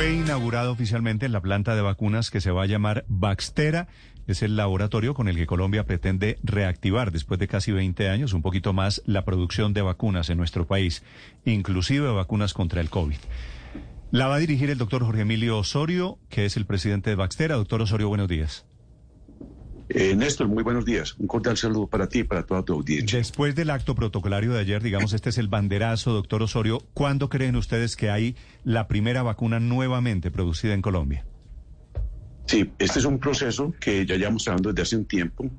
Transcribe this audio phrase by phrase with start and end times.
[0.00, 3.86] Fue inaugurado oficialmente en la planta de vacunas que se va a llamar Baxtera.
[4.26, 8.40] Es el laboratorio con el que Colombia pretende reactivar después de casi 20 años, un
[8.40, 11.02] poquito más, la producción de vacunas en nuestro país,
[11.44, 13.18] inclusive vacunas contra el COVID.
[14.10, 17.56] La va a dirigir el doctor Jorge Emilio Osorio, que es el presidente de Baxtera.
[17.56, 18.64] Doctor Osorio, buenos días.
[19.92, 21.16] Eh, Néstor, muy buenos días.
[21.18, 23.18] Un cordial saludo para ti y para toda tu audiencia.
[23.18, 26.86] Después del acto protocolario de ayer, digamos, este es el banderazo, doctor Osorio.
[26.94, 31.24] ¿Cuándo creen ustedes que hay la primera vacuna nuevamente producida en Colombia?
[32.46, 35.50] Sí, este es un proceso que ya llevamos trabajando desde hace un tiempo.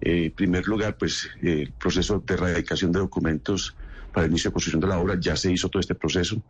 [0.00, 3.74] Eh, en primer lugar, pues eh, el proceso de erradicación de documentos
[4.12, 6.42] para el inicio de construcción de la obra ya se hizo todo este proceso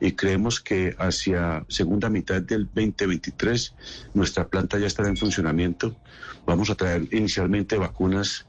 [0.00, 3.74] y creemos que hacia segunda mitad del 2023
[4.14, 5.96] nuestra planta ya estará en funcionamiento.
[6.46, 8.46] Vamos a traer inicialmente vacunas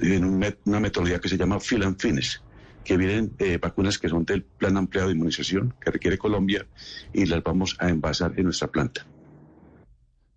[0.00, 2.40] en una metodología que se llama fill and finish
[2.86, 6.66] que vienen eh, vacunas que son del plan ampliado de inmunización que requiere Colombia
[7.12, 9.04] y las vamos a envasar en nuestra planta.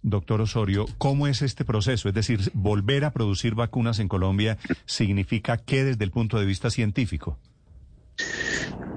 [0.02, 2.08] Doctor Osorio, ¿cómo es este proceso?
[2.10, 6.72] Es decir, volver a producir vacunas en Colombia significa qué desde el punto de vista
[6.72, 7.38] científico.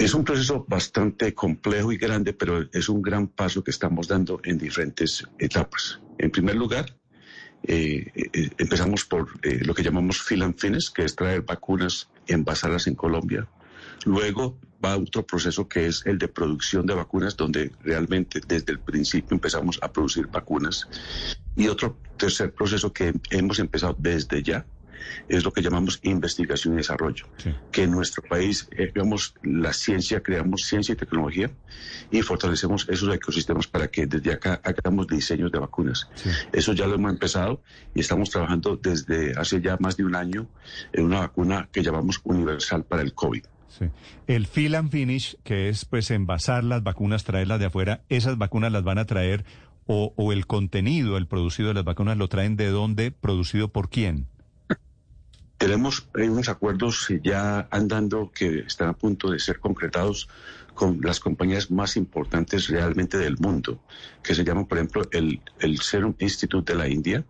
[0.02, 4.40] Es un proceso bastante complejo y grande, pero es un gran paso que estamos dando
[4.42, 6.00] en diferentes etapas.
[6.18, 6.96] En primer lugar,
[7.62, 12.96] eh, eh, empezamos por eh, lo que llamamos finish, que es traer vacunas envasadas en
[12.96, 13.46] Colombia.
[14.04, 18.80] Luego va otro proceso que es el de producción de vacunas, donde realmente desde el
[18.80, 20.88] principio empezamos a producir vacunas.
[21.54, 24.66] Y otro tercer proceso que hemos empezado desde ya
[25.28, 27.54] es lo que llamamos investigación y desarrollo, Sí.
[27.70, 28.92] que en nuestro país eh,
[29.42, 31.50] la ciencia, creamos ciencia y tecnología
[32.10, 36.08] y fortalecemos esos ecosistemas para que desde acá hagamos diseños de vacunas.
[36.14, 36.30] Sí.
[36.52, 37.62] Eso ya lo hemos empezado
[37.94, 40.46] y estamos trabajando desde hace ya más de un año
[40.92, 43.44] en una vacuna que llamamos universal para el COVID.
[43.68, 43.86] Sí.
[44.26, 48.70] El fill and finish, que es pues envasar las vacunas, traerlas de afuera, esas vacunas
[48.70, 49.44] las van a traer
[49.86, 53.88] o, o el contenido, el producido de las vacunas, lo traen de dónde, producido por
[53.88, 54.26] quién.
[55.62, 60.28] Tenemos unos acuerdos ya andando que están a punto de ser concretados
[60.74, 63.80] con las compañías más importantes realmente del mundo,
[64.24, 67.24] que se llaman, por ejemplo, el, el Serum Institute de la India.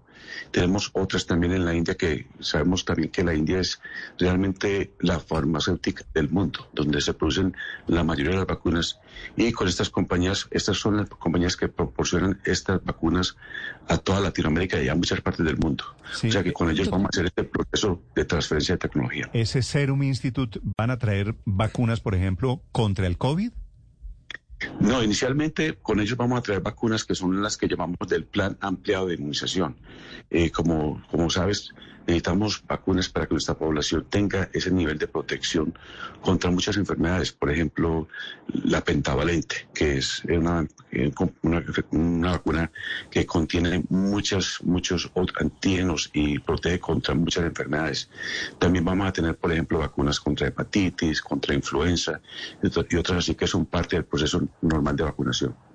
[0.51, 3.81] Tenemos otras también en la India que sabemos también que la India es
[4.19, 7.57] realmente la farmacéutica del mundo, donde se producen
[7.87, 9.01] la mayoría de las vacunas.
[9.37, 13.37] Y con estas compañías, estas son las compañías que proporcionan estas vacunas
[13.89, 15.85] a toda Latinoamérica y a muchas partes del mundo.
[16.13, 16.29] Sí.
[16.29, 19.31] O sea que con ellos vamos a hacer este proceso de transferencia de tecnología.
[19.33, 23.53] Ese Serum Institute van a traer vacunas, por ejemplo, contra el COVID.
[24.81, 28.57] No, inicialmente con ellos vamos a traer vacunas que son las que llamamos del plan
[28.61, 29.77] ampliado de inmunización.
[30.31, 31.71] Eh, como, como sabes,
[32.07, 35.75] necesitamos vacunas para que nuestra población tenga ese nivel de protección
[36.21, 37.33] contra muchas enfermedades.
[37.33, 38.09] Por ejemplo,
[38.65, 42.71] la pentavalente, que es una, eh, una, una vacuna
[43.11, 48.09] que contiene muchas, muchos antígenos y protege contra muchas enfermedades.
[48.59, 52.21] También vamos a tener, por ejemplo, vacunas contra hepatitis, contra influenza
[52.63, 55.72] y otras así que son parte del proceso normal de vacunación.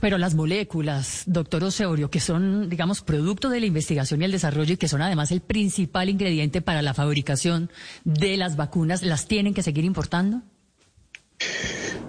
[0.00, 4.74] Pero las moléculas, doctor Osorio, que son, digamos, producto de la investigación y el desarrollo
[4.74, 7.70] y que son además el principal ingrediente para la fabricación
[8.04, 10.42] de las vacunas, ¿las tienen que seguir importando?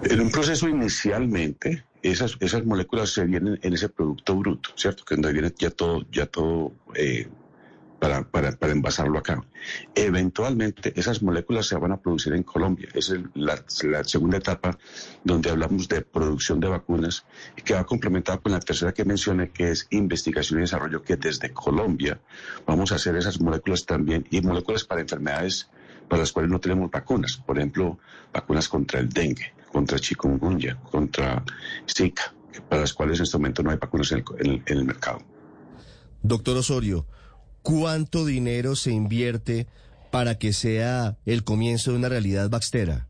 [0.02, 5.04] En un proceso inicialmente, esas, moléculas se vienen en ese producto bruto, ¿cierto?
[5.04, 7.28] Que donde viene ya todo, ya todo eh,
[8.04, 9.42] para, para, para envasarlo acá.
[9.94, 12.88] Eventualmente esas moléculas se van a producir en Colombia.
[12.92, 14.76] Es la, la segunda etapa
[15.24, 17.24] donde hablamos de producción de vacunas
[17.64, 21.50] que va complementada con la tercera que mencioné, que es investigación y desarrollo, que desde
[21.54, 22.20] Colombia
[22.66, 25.70] vamos a hacer esas moléculas también y moléculas para enfermedades
[26.06, 27.38] para las cuales no tenemos vacunas.
[27.38, 27.98] Por ejemplo,
[28.34, 31.42] vacunas contra el dengue, contra chikungunya, contra
[31.90, 32.34] Zika,
[32.68, 35.22] para las cuales en este momento no hay vacunas el, en el- en el mercado.
[36.22, 37.06] Doctor Osorio,
[37.64, 39.66] ¿cuánto dinero se invierte
[40.12, 43.08] para que sea el comienzo de una realidad baxtera?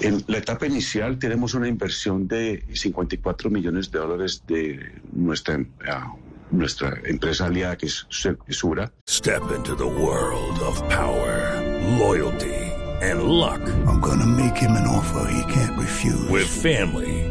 [0.00, 4.78] En la etapa inicial tenemos una inversión de 54 millones de dólares de
[5.12, 6.14] nuestra, ah,
[6.50, 8.92] nuestra empresa aliada que es Su- Sura.
[9.08, 11.60] Step into the world of power,
[11.98, 12.54] loyalty,
[13.02, 13.60] and luck.
[13.86, 16.28] I'm gonna make him an offer he can't refuse.
[16.30, 17.30] With family,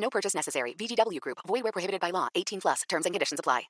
[0.00, 0.74] No purchase necessary.
[0.74, 1.38] VGW Group.
[1.46, 2.28] Void where prohibited by law.
[2.34, 2.82] 18 plus.
[2.88, 3.68] Terms and conditions apply.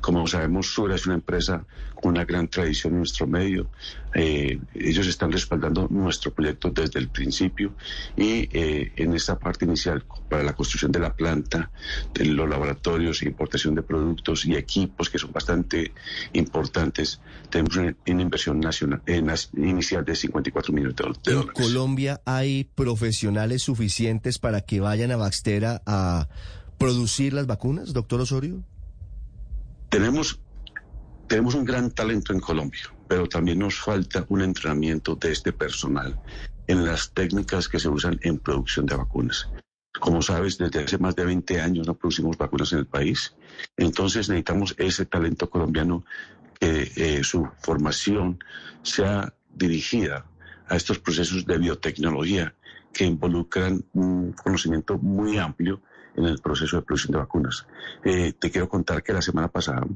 [0.00, 1.64] Como sabemos, Sura es una empresa
[1.94, 3.68] con una gran tradición en nuestro medio.
[4.14, 7.74] Eh, ellos están respaldando nuestro proyecto desde el principio
[8.16, 11.70] y eh, en esta parte inicial para la construcción de la planta,
[12.14, 15.92] de los laboratorios, importación de productos y equipos que son bastante
[16.32, 17.20] importantes,
[17.50, 19.22] tenemos una, una inversión nacional eh,
[19.56, 21.52] inicial de 54 millones de, de ¿En dólares.
[21.54, 26.28] Colombia hay profesionales suficientes para que vayan a Baxtera a
[26.78, 28.62] producir las vacunas, doctor Osorio?
[29.90, 30.40] Tenemos,
[31.26, 36.18] tenemos un gran talento en Colombia, pero también nos falta un entrenamiento de este personal
[36.66, 39.48] en las técnicas que se usan en producción de vacunas.
[39.98, 43.34] Como sabes, desde hace más de 20 años no producimos vacunas en el país.
[43.76, 46.04] Entonces necesitamos ese talento colombiano
[46.60, 48.38] que eh, su formación
[48.82, 50.26] sea dirigida
[50.68, 52.54] a estos procesos de biotecnología
[52.92, 55.80] que involucran un conocimiento muy amplio
[56.16, 57.66] en el proceso de producción de vacunas.
[58.04, 59.86] Eh, te quiero contar que la semana pasada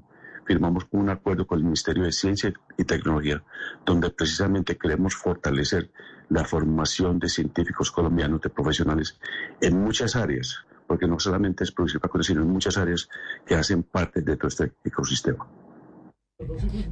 [0.45, 3.43] firmamos un acuerdo con el Ministerio de Ciencia y Tecnología,
[3.85, 5.91] donde precisamente queremos fortalecer
[6.29, 9.19] la formación de científicos colombianos, de profesionales,
[9.61, 13.09] en muchas áreas, porque no solamente es producir vacunas, sino en muchas áreas
[13.47, 15.47] que hacen parte de todo este ecosistema.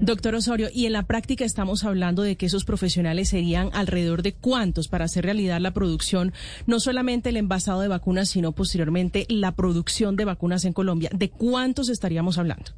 [0.01, 4.33] Doctor Osorio, y en la práctica estamos hablando de que esos profesionales serían alrededor de
[4.35, 6.33] cuántos para hacer realidad la producción,
[6.67, 11.11] no solamente el envasado de vacunas, sino posteriormente la producción de vacunas en Colombia.
[11.13, 12.73] ¿De cuántos estaríamos hablando?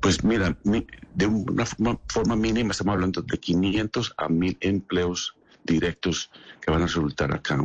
[0.00, 5.34] Pues mira, mi- de una forma, forma mínima estamos hablando de 500 a 1000 empleos
[5.64, 6.28] directos
[6.60, 7.56] que van a resultar acá.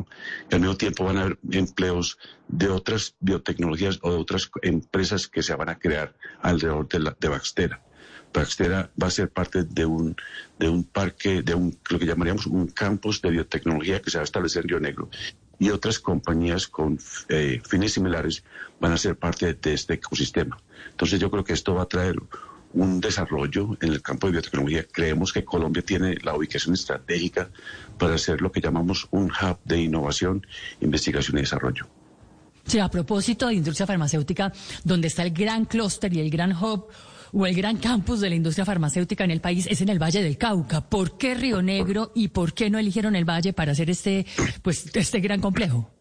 [0.52, 2.18] Y al mismo tiempo van a haber empleos
[2.48, 6.14] de otras biotecnologías o de otras empresas que se van a crear
[6.44, 7.82] alrededor de, la, de Baxtera.
[8.34, 10.16] Baxtera va a ser parte de un,
[10.60, 14.22] de un parque, de un, lo que llamaríamos un campus de biotecnología que se va
[14.22, 15.10] a establecer en Río Negro.
[15.60, 17.00] Y otras compañías con
[17.30, 18.44] eh, fines similares
[18.80, 20.60] van a ser parte de este ecosistema.
[20.92, 22.16] Entonces yo creo que esto va a traer
[22.74, 24.86] un desarrollo en el campo de biotecnología.
[24.92, 27.50] Creemos que Colombia tiene la ubicación estratégica
[27.98, 30.46] para ser lo que llamamos un hub de innovación,
[30.80, 31.88] investigación y desarrollo.
[32.66, 34.52] Sí, a propósito de industria farmacéutica,
[34.84, 36.88] donde está el gran clúster y el gran hub
[37.38, 40.24] o el gran campus de la industria farmacéutica en el país es en el Valle
[40.24, 40.82] del Cauca.
[40.82, 44.26] ¿Por qué Río Negro y por qué no eligieron el Valle para hacer este,
[44.64, 45.92] pues, este gran complejo?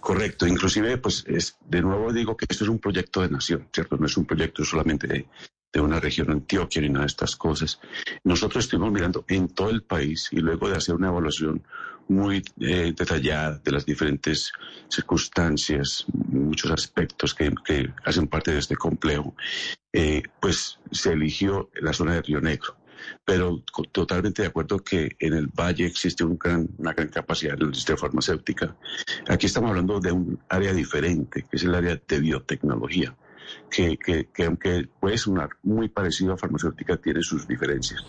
[0.00, 3.96] Correcto, inclusive, pues es, de nuevo digo que esto es un proyecto de nación, ¿cierto?
[3.96, 5.26] No es un proyecto solamente de,
[5.72, 7.80] de una región Antioquia ni nada de estas cosas.
[8.22, 11.64] Nosotros estuvimos mirando en todo el país y luego de hacer una evaluación
[12.08, 14.52] muy eh, detallada de las diferentes
[14.88, 19.34] circunstancias, muchos aspectos que, que hacen parte de este complejo,
[19.92, 22.76] eh, pues se eligió la zona de Río Negro
[23.26, 23.62] pero
[23.92, 27.64] totalmente de acuerdo que en el valle existe un gran- una gran capacidad de la
[27.64, 28.74] industria farmacéutica.
[29.28, 33.14] Aquí estamos hablando de un área diferente, que es el área de biotecnología,
[33.70, 38.02] que, que, que aunque puede sonar muy parecido a farmacéutica, tiene sus diferencias.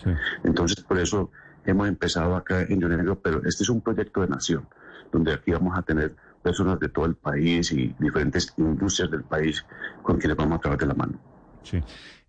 [0.44, 1.30] Entonces, por eso
[1.66, 4.68] hemos empezado acá en Río Negro, pero este es un proyecto de nación,
[5.12, 9.64] donde aquí vamos a tener personas de todo el país y diferentes industrias del país
[10.02, 11.18] con quienes vamos a trabajar de la mano.
[11.62, 11.82] Sí.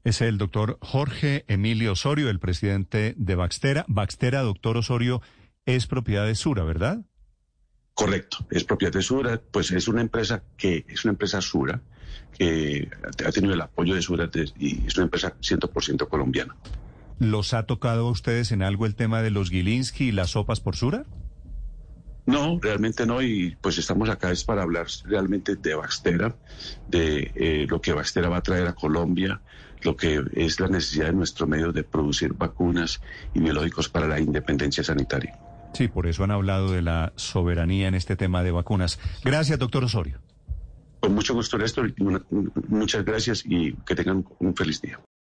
[0.03, 3.85] Es el doctor Jorge Emilio Osorio, el presidente de Baxtera.
[3.87, 5.21] Baxtera, doctor Osorio,
[5.65, 7.01] es propiedad de Sura, ¿verdad?
[7.93, 11.81] Correcto, es propiedad de Sura, pues es una empresa que es una empresa Sura
[12.37, 12.89] que
[13.25, 16.55] ha tenido el apoyo de Sura y es una empresa 100% colombiana.
[17.19, 20.59] ¿Los ha tocado a ustedes en algo el tema de los Gilinski y las sopas
[20.59, 21.05] por Sura?
[22.27, 26.35] No, realmente no, y pues estamos acá es para hablar realmente de Baxtera,
[26.89, 29.41] de eh, lo que Baxtera va a traer a Colombia,
[29.81, 33.01] lo que es la necesidad de nuestro medio de producir vacunas
[33.33, 35.39] y biológicos para la independencia sanitaria.
[35.73, 38.99] Sí, por eso han hablado de la soberanía en este tema de vacunas.
[39.23, 40.19] Gracias, doctor Osorio.
[40.99, 41.93] Con mucho gusto, Néstor,
[42.67, 44.99] muchas gracias y que tengan un feliz día.